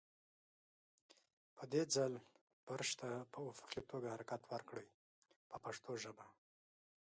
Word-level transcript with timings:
په 1.55 1.63
دې 1.73 1.83
ځل 1.95 2.13
برش 2.67 2.89
ته 2.99 3.09
په 3.31 3.39
افقي 3.51 3.81
توګه 3.91 4.07
حرکت 4.13 4.41
ورکړئ 4.45 4.87
په 5.49 5.57
پښتو 5.63 5.91
ژبه. 6.03 6.25